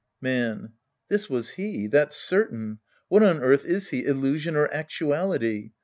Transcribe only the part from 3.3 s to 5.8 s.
earth is he, illusion or actuality?